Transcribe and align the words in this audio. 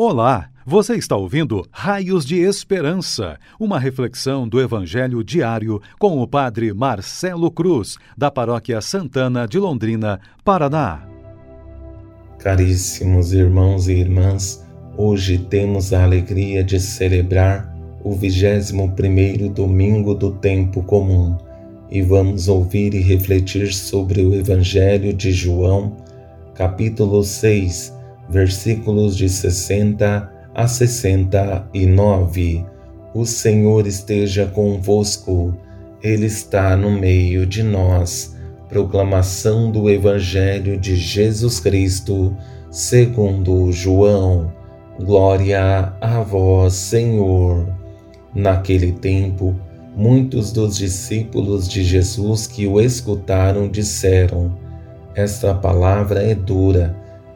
Olá, 0.00 0.48
você 0.64 0.94
está 0.94 1.16
ouvindo 1.16 1.66
Raios 1.72 2.24
de 2.24 2.36
Esperança, 2.36 3.36
uma 3.58 3.80
reflexão 3.80 4.46
do 4.46 4.60
Evangelho 4.60 5.24
diário 5.24 5.82
com 5.98 6.22
o 6.22 6.28
Padre 6.28 6.72
Marcelo 6.72 7.50
Cruz, 7.50 7.96
da 8.16 8.30
Paróquia 8.30 8.80
Santana 8.80 9.44
de 9.48 9.58
Londrina, 9.58 10.20
Paraná. 10.44 11.02
Caríssimos 12.38 13.32
irmãos 13.32 13.88
e 13.88 13.94
irmãs, 13.94 14.64
hoje 14.96 15.36
temos 15.36 15.92
a 15.92 16.04
alegria 16.04 16.62
de 16.62 16.78
celebrar 16.78 17.76
o 18.04 18.14
21 18.14 19.52
domingo 19.52 20.14
do 20.14 20.30
tempo 20.30 20.80
comum 20.84 21.36
e 21.90 22.02
vamos 22.02 22.46
ouvir 22.46 22.94
e 22.94 23.00
refletir 23.00 23.74
sobre 23.74 24.22
o 24.22 24.32
Evangelho 24.32 25.12
de 25.12 25.32
João, 25.32 25.96
capítulo 26.54 27.24
6 27.24 27.97
versículos 28.28 29.16
de 29.16 29.28
60 29.28 30.30
a 30.54 30.68
69. 30.68 32.64
O 33.14 33.24
Senhor 33.24 33.86
esteja 33.86 34.46
convosco, 34.46 35.54
Ele 36.02 36.26
está 36.26 36.76
no 36.76 36.90
meio 36.90 37.46
de 37.46 37.62
nós. 37.62 38.36
Proclamação 38.68 39.70
do 39.70 39.88
Evangelho 39.88 40.78
de 40.78 40.94
Jesus 40.94 41.58
Cristo, 41.58 42.36
segundo 42.70 43.72
João. 43.72 44.52
Glória 45.00 45.94
a 46.00 46.20
vós, 46.20 46.74
Senhor. 46.74 47.66
Naquele 48.34 48.92
tempo, 48.92 49.54
muitos 49.96 50.52
dos 50.52 50.76
discípulos 50.76 51.66
de 51.66 51.82
Jesus 51.82 52.46
que 52.46 52.66
o 52.66 52.78
escutaram 52.78 53.68
disseram: 53.68 54.54
Esta 55.14 55.54
palavra 55.54 56.22
é 56.22 56.34
dura 56.34 57.07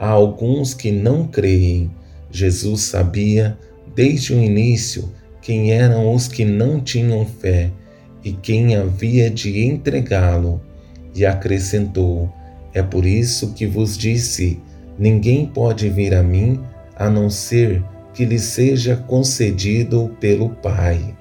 Há 0.00 0.08
alguns 0.08 0.72
que 0.72 0.90
não 0.90 1.26
creem. 1.26 1.90
Jesus 2.30 2.84
sabia 2.84 3.58
desde 3.94 4.32
o 4.32 4.42
início 4.42 5.12
quem 5.42 5.72
eram 5.72 6.14
os 6.14 6.26
que 6.26 6.42
não 6.42 6.80
tinham 6.80 7.26
fé 7.26 7.70
e 8.24 8.32
quem 8.32 8.74
havia 8.74 9.28
de 9.28 9.62
entregá-lo. 9.62 10.58
E 11.14 11.26
acrescentou: 11.26 12.32
É 12.72 12.82
por 12.82 13.04
isso 13.04 13.52
que 13.52 13.66
vos 13.66 13.98
disse: 13.98 14.58
ninguém 14.98 15.44
pode 15.44 15.90
vir 15.90 16.14
a 16.14 16.22
mim 16.22 16.58
a 16.96 17.10
não 17.10 17.28
ser 17.28 17.84
que 18.14 18.24
lhe 18.24 18.38
seja 18.38 18.96
concedido 18.96 20.16
pelo 20.18 20.48
Pai. 20.48 21.14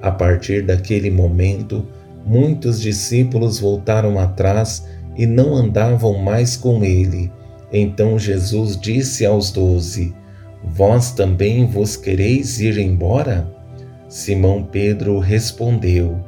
A 0.00 0.10
partir 0.10 0.62
daquele 0.62 1.10
momento, 1.10 1.86
muitos 2.24 2.80
discípulos 2.80 3.58
voltaram 3.58 4.18
atrás 4.18 4.86
e 5.18 5.26
não 5.26 5.54
andavam 5.54 6.16
mais 6.16 6.56
com 6.56 6.82
ele 6.82 7.30
então 7.72 8.18
Jesus 8.18 8.78
disse 8.78 9.24
aos 9.24 9.50
doze: 9.50 10.14
Vós 10.62 11.12
também 11.12 11.66
vos 11.66 11.96
quereis 11.96 12.60
ir 12.60 12.78
embora? 12.78 13.50
Simão 14.08 14.62
Pedro 14.62 15.18
respondeu: 15.18 16.20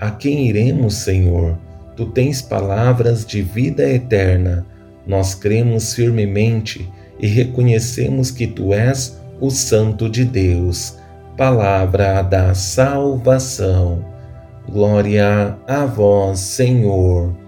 A 0.00 0.10
quem 0.10 0.48
iremos, 0.48 0.94
Senhor? 0.94 1.58
Tu 1.94 2.06
tens 2.06 2.42
palavras 2.42 3.24
de 3.24 3.42
vida 3.42 3.88
eterna. 3.88 4.66
Nós 5.06 5.34
cremos 5.34 5.94
firmemente 5.94 6.90
e 7.18 7.26
reconhecemos 7.26 8.30
que 8.30 8.46
tu 8.46 8.72
és 8.72 9.20
o 9.40 9.50
Santo 9.50 10.08
de 10.08 10.24
Deus. 10.24 10.96
Palavra 11.36 12.22
da 12.22 12.54
salvação. 12.54 14.04
Glória 14.68 15.56
a 15.66 15.86
vós, 15.86 16.40
Senhor. 16.40 17.45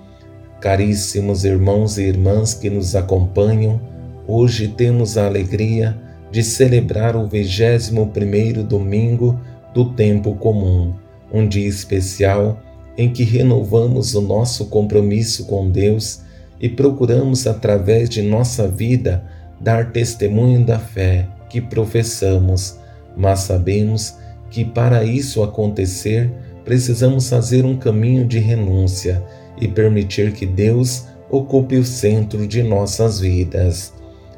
Caríssimos 0.60 1.44
irmãos 1.44 1.98
e 1.98 2.02
irmãs 2.02 2.52
que 2.52 2.68
nos 2.68 2.96
acompanham, 2.96 3.80
hoje 4.26 4.68
temos 4.68 5.16
a 5.16 5.26
alegria 5.26 5.96
de 6.32 6.42
celebrar 6.42 7.14
o 7.14 7.28
21º 7.28 8.64
domingo 8.64 9.40
do 9.72 9.92
tempo 9.92 10.34
comum, 10.34 10.94
um 11.32 11.46
dia 11.46 11.68
especial 11.68 12.60
em 12.96 13.12
que 13.12 13.22
renovamos 13.22 14.16
o 14.16 14.20
nosso 14.20 14.66
compromisso 14.66 15.46
com 15.46 15.70
Deus 15.70 16.22
e 16.60 16.68
procuramos 16.68 17.46
através 17.46 18.10
de 18.10 18.20
nossa 18.20 18.66
vida 18.66 19.24
dar 19.60 19.92
testemunho 19.92 20.64
da 20.64 20.80
fé 20.80 21.28
que 21.48 21.60
professamos, 21.60 22.76
mas 23.16 23.40
sabemos 23.40 24.16
que 24.50 24.64
para 24.64 25.04
isso 25.04 25.42
acontecer 25.42 26.32
precisamos 26.68 27.30
fazer 27.30 27.64
um 27.64 27.78
caminho 27.78 28.26
de 28.26 28.38
renúncia 28.38 29.24
e 29.58 29.66
permitir 29.66 30.34
que 30.34 30.44
Deus 30.44 31.06
ocupe 31.30 31.76
o 31.76 31.84
centro 31.84 32.46
de 32.46 32.62
nossas 32.62 33.20
vidas. 33.20 33.94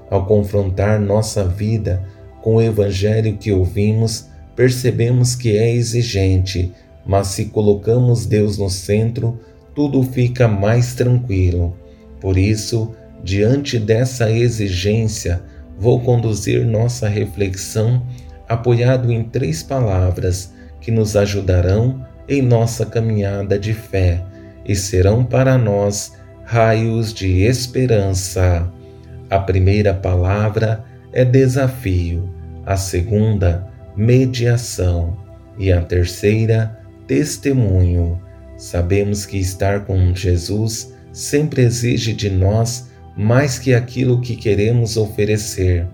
Ao 0.09 0.25
confrontar 0.25 1.01
nossa 1.01 1.45
vida 1.45 2.07
com 2.41 2.55
o 2.55 2.63
Evangelho 2.63 3.37
que 3.37 3.51
ouvimos, 3.51 4.29
percebemos 4.55 5.35
que 5.35 5.59
é 5.59 5.75
exigente, 5.75 6.73
mas 7.05 7.27
se 7.27 7.47
colocamos 7.47 8.27
Deus 8.27 8.57
no 8.57 8.71
centro, 8.71 9.41
tudo 9.75 10.01
fica 10.05 10.47
mais 10.47 10.95
tranquilo. 10.95 11.77
Por 12.21 12.39
isso, 12.39 12.95
diante 13.25 13.77
dessa 13.77 14.31
exigência, 14.31 15.43
vou 15.77 15.99
conduzir 15.99 16.65
nossa 16.65 17.09
reflexão 17.09 18.01
apoiado 18.49 19.11
em 19.11 19.25
três 19.25 19.65
palavras 19.65 20.53
que 20.81 20.93
nos 20.93 21.17
ajudarão 21.17 22.09
em 22.31 22.41
nossa 22.41 22.87
caminhada 22.87 23.59
de 23.59 23.75
fé 23.75 24.25
e 24.65 24.77
serão 24.77 25.25
para 25.25 25.59
nós 25.59 26.13
raios 26.45 27.13
de 27.13 27.43
esperança. 27.43 28.73
A 29.29 29.41
primeira 29.41 29.93
palavra 29.93 30.85
é 31.13 31.25
desafio, 31.25 32.33
a 32.65 32.77
segunda, 32.77 33.67
mediação 33.97 35.19
e 35.59 35.73
a 35.73 35.83
terceira, 35.83 36.79
testemunho. 37.05 38.21
Sabemos 38.57 39.27
que 39.27 39.39
estar 39.39 39.81
com 39.85 40.15
Jesus 40.15 40.95
sempre 41.13 41.63
exige 41.63 42.13
de 42.13 42.31
nós 42.31 42.91
mais 43.17 43.59
que 43.59 43.75
aquilo 43.75 44.21
que 44.21 44.37
queremos 44.37 44.97
oferecer, 44.97 45.85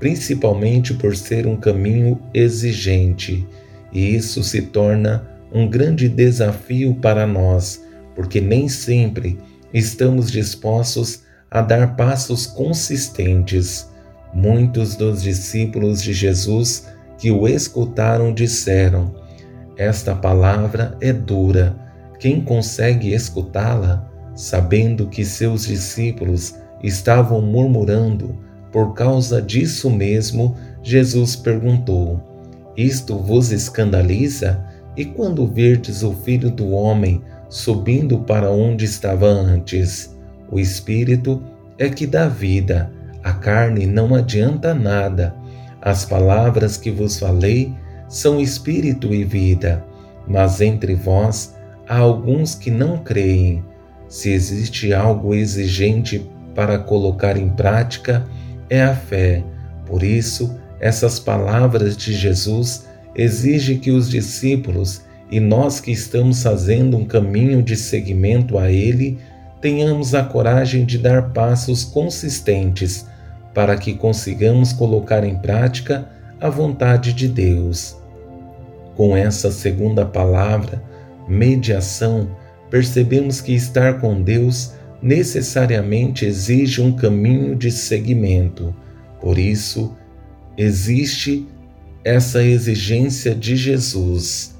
principalmente 0.00 0.92
por 0.94 1.14
ser 1.14 1.46
um 1.46 1.56
caminho 1.56 2.20
exigente, 2.34 3.46
e 3.92 4.16
isso 4.16 4.42
se 4.42 4.62
torna 4.62 5.35
um 5.56 5.66
grande 5.66 6.06
desafio 6.06 6.94
para 6.96 7.26
nós 7.26 7.82
porque 8.14 8.42
nem 8.42 8.68
sempre 8.68 9.38
estamos 9.72 10.30
dispostos 10.30 11.22
a 11.50 11.62
dar 11.62 11.96
passos 11.96 12.46
consistentes. 12.46 13.90
Muitos 14.34 14.96
dos 14.96 15.22
discípulos 15.22 16.02
de 16.02 16.12
Jesus 16.12 16.86
que 17.16 17.30
o 17.30 17.48
escutaram 17.48 18.34
disseram: 18.34 19.14
Esta 19.78 20.14
palavra 20.14 20.94
é 21.00 21.10
dura. 21.10 21.74
Quem 22.20 22.42
consegue 22.42 23.14
escutá-la? 23.14 24.10
Sabendo 24.34 25.06
que 25.06 25.24
seus 25.24 25.66
discípulos 25.66 26.54
estavam 26.82 27.40
murmurando, 27.40 28.38
por 28.70 28.92
causa 28.92 29.40
disso 29.40 29.88
mesmo, 29.88 30.54
Jesus 30.82 31.34
perguntou: 31.34 32.20
Isto 32.76 33.16
vos 33.16 33.52
escandaliza? 33.52 34.75
E 34.96 35.04
quando 35.04 35.46
verdes 35.46 36.02
o 36.02 36.12
filho 36.12 36.50
do 36.50 36.70
homem 36.70 37.22
subindo 37.48 38.18
para 38.18 38.50
onde 38.50 38.84
estava 38.84 39.26
antes. 39.26 40.16
O 40.50 40.58
espírito 40.58 41.42
é 41.78 41.88
que 41.88 42.06
dá 42.06 42.28
vida, 42.28 42.90
a 43.22 43.32
carne 43.32 43.86
não 43.86 44.14
adianta 44.14 44.74
nada. 44.74 45.34
As 45.80 46.04
palavras 46.04 46.76
que 46.76 46.90
vos 46.90 47.18
falei 47.18 47.74
são 48.08 48.40
espírito 48.40 49.12
e 49.12 49.24
vida, 49.24 49.84
mas 50.26 50.60
entre 50.60 50.94
vós 50.94 51.54
há 51.88 51.98
alguns 51.98 52.54
que 52.54 52.70
não 52.70 52.98
creem. 52.98 53.64
Se 54.08 54.30
existe 54.30 54.92
algo 54.92 55.34
exigente 55.34 56.28
para 56.54 56.78
colocar 56.78 57.36
em 57.36 57.48
prática, 57.48 58.24
é 58.70 58.82
a 58.82 58.94
fé. 58.94 59.42
Por 59.84 60.02
isso, 60.02 60.56
essas 60.80 61.18
palavras 61.18 61.96
de 61.96 62.12
Jesus 62.12 62.86
exigem 63.16 63.78
que 63.78 63.90
os 63.90 64.10
discípulos 64.10 65.02
e 65.30 65.40
nós 65.40 65.80
que 65.80 65.90
estamos 65.90 66.42
fazendo 66.42 66.96
um 66.96 67.04
caminho 67.04 67.62
de 67.62 67.76
seguimento 67.76 68.58
a 68.58 68.70
Ele, 68.70 69.18
tenhamos 69.60 70.14
a 70.14 70.22
coragem 70.22 70.84
de 70.84 70.98
dar 70.98 71.30
passos 71.30 71.82
consistentes 71.82 73.06
para 73.54 73.76
que 73.76 73.94
consigamos 73.94 74.72
colocar 74.72 75.24
em 75.24 75.36
prática 75.38 76.08
a 76.40 76.48
vontade 76.50 77.12
de 77.12 77.26
Deus. 77.26 77.96
Com 78.94 79.16
essa 79.16 79.50
segunda 79.50 80.04
palavra, 80.04 80.82
mediação, 81.26 82.28
percebemos 82.70 83.40
que 83.40 83.54
estar 83.54 83.98
com 84.00 84.22
Deus 84.22 84.74
necessariamente 85.02 86.24
exige 86.24 86.80
um 86.80 86.92
caminho 86.92 87.56
de 87.56 87.70
seguimento. 87.70 88.74
Por 89.20 89.38
isso, 89.38 89.96
existe 90.56 91.46
essa 92.06 92.40
exigência 92.40 93.34
de 93.34 93.56
Jesus. 93.56 94.54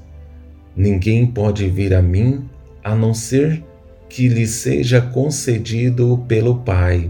Ninguém 0.75 1.25
pode 1.25 1.69
vir 1.69 1.93
a 1.93 2.01
mim 2.01 2.43
a 2.83 2.93
não 2.93 3.13
ser 3.13 3.63
que 4.09 4.27
lhe 4.27 4.45
seja 4.45 4.99
concedido 4.99 6.25
pelo 6.27 6.57
Pai, 6.57 7.09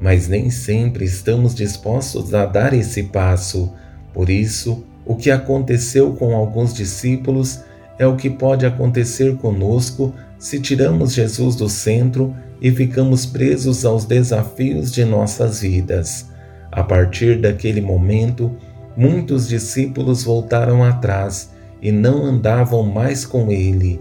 mas 0.00 0.28
nem 0.28 0.50
sempre 0.50 1.04
estamos 1.04 1.52
dispostos 1.52 2.32
a 2.32 2.46
dar 2.46 2.72
esse 2.72 3.02
passo. 3.02 3.72
Por 4.14 4.30
isso, 4.30 4.84
o 5.04 5.16
que 5.16 5.32
aconteceu 5.32 6.12
com 6.12 6.36
alguns 6.36 6.72
discípulos 6.72 7.58
é 7.98 8.06
o 8.06 8.14
que 8.14 8.30
pode 8.30 8.64
acontecer 8.64 9.36
conosco 9.38 10.14
se 10.38 10.60
tiramos 10.60 11.12
Jesus 11.12 11.56
do 11.56 11.68
centro 11.68 12.32
e 12.60 12.70
ficamos 12.70 13.26
presos 13.26 13.84
aos 13.84 14.04
desafios 14.04 14.92
de 14.92 15.04
nossas 15.04 15.60
vidas. 15.60 16.30
A 16.70 16.84
partir 16.84 17.40
daquele 17.40 17.80
momento, 17.80 18.56
muitos 18.96 19.48
discípulos 19.48 20.24
voltaram 20.24 20.84
atrás 20.84 21.50
e 21.80 21.90
não 21.90 22.24
andavam 22.24 22.82
mais 22.82 23.24
com 23.24 23.50
ele. 23.50 24.00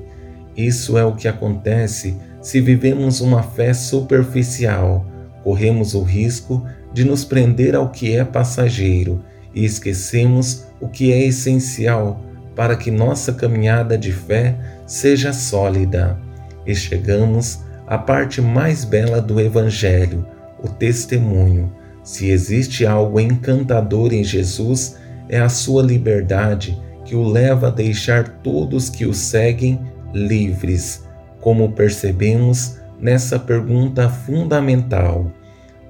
Isso 0.56 0.98
é 0.98 1.04
o 1.04 1.16
que 1.16 1.28
acontece 1.28 2.16
se 2.42 2.60
vivemos 2.60 3.22
uma 3.22 3.44
fé 3.44 3.74
superficial. 3.74 5.06
Corremos 5.44 5.94
o 5.94 6.04
risco 6.04 6.66
de 6.94 7.04
nos 7.04 7.24
prender 7.24 7.76
ao 7.76 7.90
que 7.90 8.16
é 8.16 8.24
passageiro 8.24 9.24
e 9.54 9.66
esquecemos 9.66 10.66
o 10.80 10.88
que 10.88 11.12
é 11.12 11.26
essencial 11.26 12.22
para 12.56 12.76
que 12.76 12.92
nossa 12.92 13.34
caminhada 13.34 13.98
de 13.98 14.12
fé 14.12 14.56
seja 14.86 15.34
sólida. 15.34 16.20
E 16.66 16.76
chegamos 16.76 17.60
à 17.88 17.98
parte 17.98 18.42
mais 18.42 18.84
bela 18.84 19.22
do 19.22 19.40
Evangelho, 19.40 20.26
o 20.62 20.68
testemunho. 20.68 21.72
Se 22.04 22.30
existe 22.30 22.86
algo 22.86 23.20
encantador 23.20 24.14
em 24.14 24.24
Jesus, 24.24 24.98
é 25.30 25.40
a 25.40 25.50
sua 25.50 25.84
liberdade 25.84 26.80
que 27.06 27.16
o 27.16 27.24
leva 27.24 27.68
a 27.68 27.72
deixar 27.72 28.28
todos 28.42 28.90
que 28.90 29.06
o 29.06 29.14
seguem 29.14 29.80
livres, 30.14 31.04
como 31.40 31.72
percebemos 31.72 32.78
nessa 33.00 33.40
pergunta 33.40 34.10
fundamental. 34.10 35.32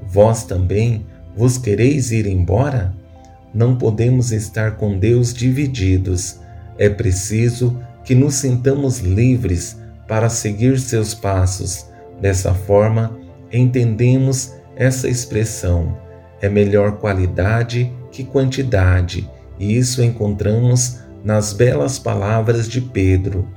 Vós 0.01 0.43
também 0.43 1.05
vos 1.35 1.57
quereis 1.57 2.11
ir 2.11 2.27
embora? 2.27 2.93
Não 3.53 3.75
podemos 3.75 4.31
estar 4.31 4.77
com 4.77 4.97
Deus 4.97 5.33
divididos. 5.33 6.39
É 6.77 6.89
preciso 6.89 7.79
que 8.03 8.15
nos 8.15 8.35
sintamos 8.35 8.99
livres 8.99 9.77
para 10.07 10.29
seguir 10.29 10.79
seus 10.79 11.13
passos. 11.13 11.85
Dessa 12.19 12.53
forma, 12.53 13.17
entendemos 13.51 14.53
essa 14.81 15.07
expressão. 15.07 15.95
É 16.41 16.49
melhor 16.49 16.93
qualidade 16.93 17.93
que 18.11 18.23
quantidade, 18.23 19.29
e 19.59 19.77
isso 19.77 20.01
encontramos 20.01 20.97
nas 21.23 21.53
belas 21.53 21.99
palavras 21.99 22.67
de 22.67 22.81
Pedro. 22.81 23.47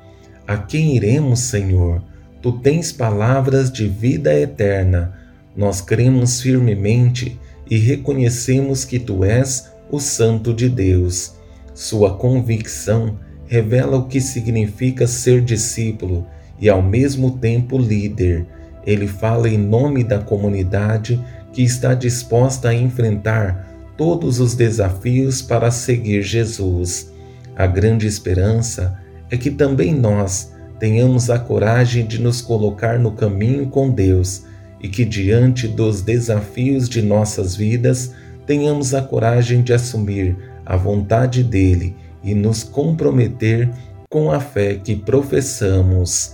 A 0.47 0.59
quem 0.59 0.95
iremos, 0.95 1.41
Senhor? 1.41 2.03
Tu 2.43 2.53
tens 2.59 2.93
palavras 2.93 3.73
de 3.73 3.89
vida 3.89 4.39
eterna. 4.39 5.19
Nós 5.57 5.81
cremos 5.81 6.43
firmemente 6.43 7.41
e 7.71 7.79
reconhecemos 7.79 8.85
que 8.85 8.99
tu 8.99 9.25
és 9.25 9.73
o 9.91 9.99
Santo 9.99 10.53
de 10.53 10.69
Deus. 10.69 11.37
Sua 11.73 12.19
convicção 12.19 13.19
revela 13.47 13.97
o 13.97 14.09
que 14.09 14.21
significa 14.21 15.07
ser 15.07 15.41
discípulo 15.41 16.27
e, 16.61 16.69
ao 16.69 16.83
mesmo 16.83 17.39
tempo, 17.39 17.79
líder. 17.79 18.47
Ele 18.87 19.07
fala 19.07 19.49
em 19.49 19.59
nome 19.59 20.05
da 20.05 20.19
comunidade 20.19 21.23
que 21.53 21.63
está 21.63 21.95
disposta 21.95 22.71
a 22.71 22.75
enfrentar 22.75 23.69
todos 23.97 24.41
os 24.41 24.55
desafios 24.55 25.41
para 25.41 25.71
seguir 25.71 26.23
Jesus. 26.23 27.13
A 27.57 27.67
grande 27.67 28.07
esperança 28.07 28.99
é 29.31 29.37
que 29.37 29.51
também 29.51 29.95
nós 29.95 30.53
tenhamos 30.79 31.31
a 31.31 31.39
coragem 31.39 32.07
de 32.07 32.21
nos 32.21 32.41
colocar 32.41 32.99
no 32.99 33.13
caminho 33.13 33.69
com 33.69 33.91
Deus 33.91 34.45
e 34.81 34.89
que, 34.89 35.05
diante 35.05 35.67
dos 35.69 36.03
desafios 36.03 36.89
de 36.89 37.01
nossas 37.01 37.57
vidas, 37.57 38.13
tenhamos 38.47 38.93
a 38.93 39.01
coragem 39.01 39.63
de 39.63 39.73
assumir 39.73 40.37
a 40.67 40.77
vontade 40.77 41.43
dele 41.43 41.97
e 42.23 42.35
nos 42.35 42.63
comprometer 42.63 43.71
com 44.11 44.31
a 44.31 44.41
fé 44.41 44.75
que 44.75 44.95
professamos. 44.97 46.34